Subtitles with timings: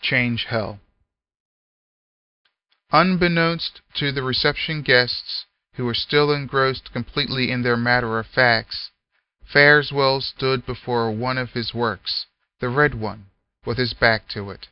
[0.00, 0.80] Change Hell.
[2.92, 8.90] Unbeknownst to the reception guests, who were still engrossed completely in their matter of facts,
[9.52, 12.26] Fareswell stood before one of his works,
[12.60, 13.26] the red one,
[13.64, 14.68] with his back to it.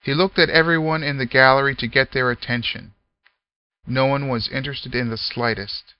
[0.00, 2.94] He looked at everyone in the gallery to get their attention.
[3.86, 5.94] No one was interested in the slightest.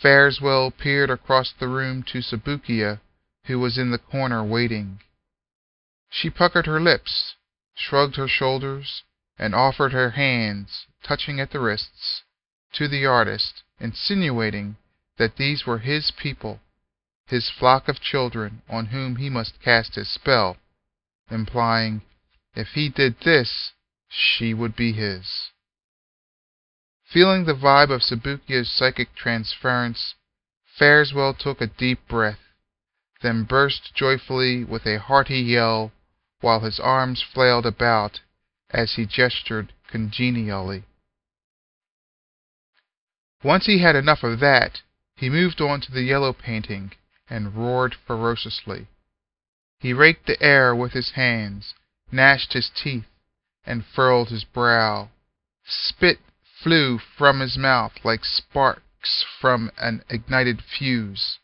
[0.00, 3.00] Fareswell peered across the room to Subukia,
[3.44, 5.00] who was in the corner waiting.
[6.16, 7.34] She puckered her lips,
[7.74, 9.02] shrugged her shoulders,
[9.36, 12.22] and offered her hands, touching at the wrists,
[12.74, 14.76] to the artist, insinuating
[15.18, 16.62] that these were his people,
[17.26, 20.56] his flock of children on whom he must cast his spell,
[21.30, 22.00] implying
[22.54, 23.72] if he did this,
[24.08, 25.50] she would be his.
[27.04, 30.14] Feeling the vibe of Subukia's psychic transference,
[30.78, 32.54] Fareswell took a deep breath,
[33.20, 35.92] then burst joyfully with a hearty yell
[36.44, 38.20] while his arms flailed about
[38.68, 40.84] as he gestured congenially.
[43.42, 44.82] Once he had enough of that,
[45.16, 46.92] he moved on to the yellow painting
[47.30, 48.86] and roared ferociously.
[49.78, 51.72] He raked the air with his hands
[52.12, 53.08] gnashed his teeth,
[53.64, 55.08] and furrowed his brow.
[55.64, 56.20] Spit
[56.62, 61.38] flew from his mouth like sparks from an ignited fuse.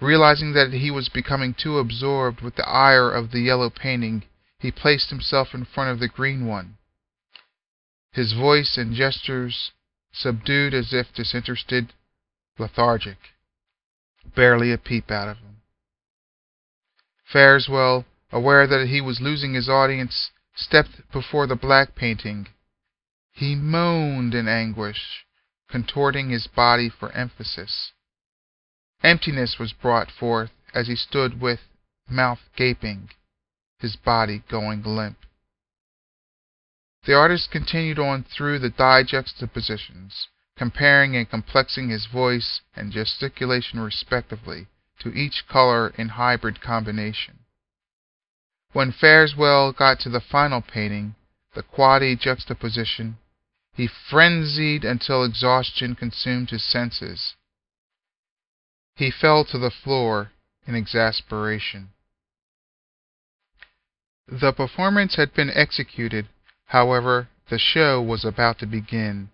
[0.00, 4.24] Realizing that he was becoming too absorbed with the ire of the yellow painting,
[4.58, 6.78] he placed himself in front of the green one.
[8.12, 9.72] His voice and gestures
[10.12, 11.92] subdued as if disinterested,
[12.58, 13.18] lethargic.
[14.34, 15.62] Barely a peep out of him.
[17.30, 22.48] Fareswell aware that he was losing his audience, stepped before the black painting.
[23.32, 25.26] He moaned in anguish,
[25.68, 27.92] contorting his body for emphasis.
[29.02, 31.60] Emptiness was brought forth as he stood with
[32.08, 33.10] mouth gaping,
[33.78, 35.18] his body going limp.
[37.06, 43.80] The artist continued on through the dye juxtapositions, comparing and complexing his voice and gesticulation
[43.80, 44.66] respectively
[44.98, 47.38] to each color in hybrid combination.
[48.72, 51.14] When Fareswell got to the final painting,
[51.54, 53.16] the quadi juxtaposition,
[53.72, 57.34] he frenzied until exhaustion consumed his senses.
[58.96, 60.32] He fell to the floor
[60.66, 61.90] in exasperation.
[64.26, 66.28] The performance had been executed,
[66.66, 69.30] however, the show was about to begin.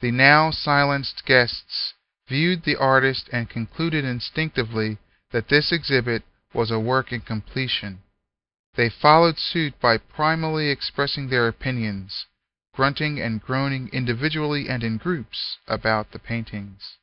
[0.00, 1.94] The now silenced guests
[2.26, 4.98] viewed the artist and concluded instinctively
[5.30, 8.02] that this exhibit was a work in completion.
[8.74, 12.26] They followed suit by primally expressing their opinions,
[12.74, 16.98] grunting and groaning individually and in groups about the paintings.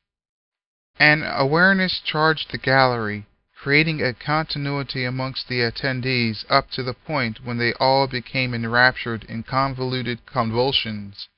[1.00, 3.24] An awareness charged the gallery,
[3.56, 9.24] creating a continuity amongst the attendees up to the point when they all became enraptured
[9.24, 11.28] in convoluted convulsions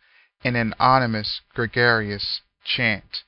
[0.43, 3.23] in an ominous, gregarious chant.